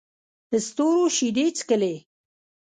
[0.65, 1.95] ستورو شیدې چښلې